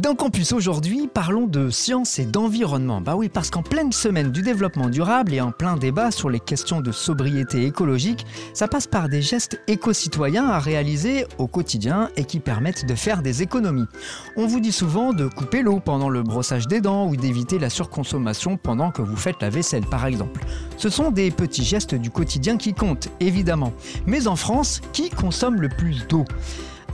[0.00, 3.02] Dans Campus aujourd'hui, parlons de science et d'environnement.
[3.02, 6.40] Bah oui, parce qu'en pleine semaine du développement durable et en plein débat sur les
[6.40, 8.24] questions de sobriété écologique,
[8.54, 13.20] ça passe par des gestes éco-citoyens à réaliser au quotidien et qui permettent de faire
[13.20, 13.84] des économies.
[14.38, 17.68] On vous dit souvent de couper l'eau pendant le brossage des dents ou d'éviter la
[17.68, 20.46] surconsommation pendant que vous faites la vaisselle par exemple.
[20.78, 23.74] Ce sont des petits gestes du quotidien qui comptent, évidemment.
[24.06, 26.24] Mais en France, qui consomme le plus d'eau?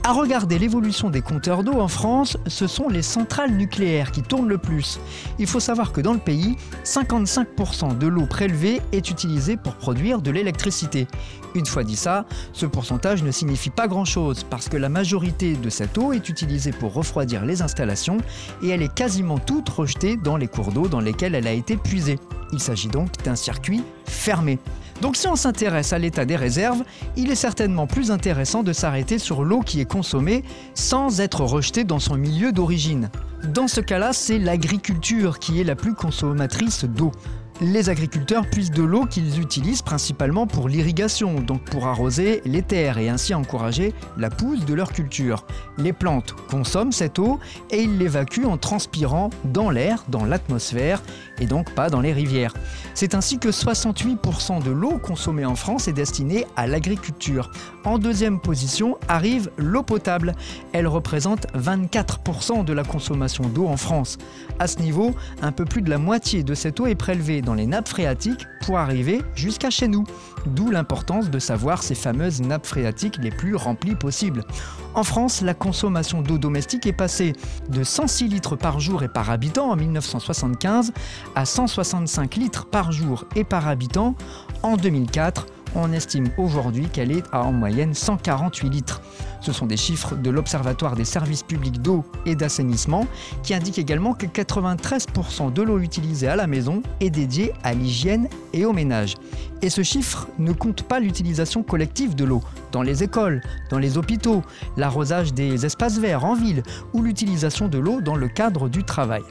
[0.07, 4.47] À regarder l'évolution des compteurs d'eau en France, ce sont les centrales nucléaires qui tournent
[4.47, 5.01] le plus.
[5.37, 10.21] Il faut savoir que dans le pays, 55% de l'eau prélevée est utilisée pour produire
[10.21, 11.07] de l'électricité.
[11.55, 15.69] Une fois dit ça, ce pourcentage ne signifie pas grand-chose parce que la majorité de
[15.69, 18.19] cette eau est utilisée pour refroidir les installations
[18.63, 21.75] et elle est quasiment toute rejetée dans les cours d'eau dans lesquels elle a été
[21.75, 22.17] puisée.
[22.53, 24.57] Il s'agit donc d'un circuit fermé.
[25.01, 26.83] Donc si on s'intéresse à l'état des réserves,
[27.15, 31.83] il est certainement plus intéressant de s'arrêter sur l'eau qui est consommée sans être rejetée
[31.83, 33.09] dans son milieu d'origine.
[33.43, 37.11] Dans ce cas-là, c'est l'agriculture qui est la plus consommatrice d'eau
[37.61, 42.97] les agriculteurs puissent de l'eau qu'ils utilisent principalement pour l'irrigation, donc pour arroser les terres
[42.97, 45.45] et ainsi encourager la pousse de leur culture.
[45.77, 47.39] Les plantes consomment cette eau
[47.71, 51.01] et ils l'évacuent en transpirant dans l'air, dans l'atmosphère
[51.39, 52.53] et donc pas dans les rivières.
[52.93, 57.51] C'est ainsi que 68% de l'eau consommée en France est destinée à l'agriculture.
[57.85, 60.35] En deuxième position arrive l'eau potable.
[60.73, 64.17] Elle représente 24% de la consommation d'eau en France.
[64.59, 67.53] À ce niveau, un peu plus de la moitié de cette eau est prélevée dans
[67.53, 70.03] les nappes phréatiques pour arriver jusqu'à chez nous.
[70.45, 74.43] D'où l'importance de savoir ces fameuses nappes phréatiques les plus remplies possibles.
[74.93, 77.33] En France, la consommation d'eau domestique est passée
[77.69, 80.91] de 106 litres par jour et par habitant en 1975
[81.35, 84.15] à 165 litres par jour et par habitant
[84.61, 89.01] en 2004 on estime aujourd'hui qu'elle est à en moyenne 148 litres.
[89.41, 93.05] Ce sont des chiffres de l'Observatoire des services publics d'eau et d'assainissement
[93.43, 98.27] qui indiquent également que 93% de l'eau utilisée à la maison est dédiée à l'hygiène
[98.53, 99.15] et au ménage.
[99.61, 102.41] Et ce chiffre ne compte pas l'utilisation collective de l'eau
[102.71, 104.43] dans les écoles, dans les hôpitaux,
[104.75, 106.63] l'arrosage des espaces verts en ville
[106.93, 109.23] ou l'utilisation de l'eau dans le cadre du travail.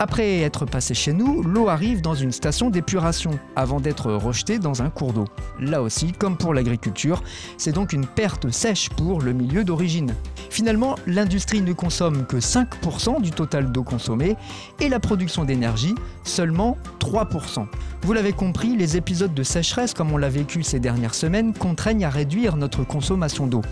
[0.00, 4.82] Après être passée chez nous, l'eau arrive dans une station d'épuration avant d'être rejetée dans
[4.82, 5.26] un cours d'eau.
[5.60, 7.22] Là aussi, comme pour l'agriculture,
[7.58, 10.14] c'est donc une perte sèche pour le milieu d'origine.
[10.50, 14.36] Finalement, l'industrie ne consomme que 5% du total d'eau consommée
[14.80, 15.94] et la production d'énergie
[16.24, 17.66] seulement 3%.
[18.02, 22.04] Vous l'avez compris, les épisodes de sécheresse comme on l'a vécu ces dernières semaines contraignent
[22.04, 23.62] à réduire notre consommation d'eau.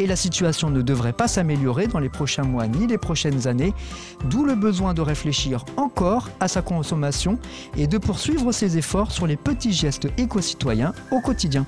[0.00, 3.74] Et la situation ne devrait pas s'améliorer dans les prochains mois ni les prochaines années,
[4.30, 7.38] d'où le besoin de réfléchir encore à sa consommation
[7.76, 11.66] et de poursuivre ses efforts sur les petits gestes éco-citoyens au quotidien.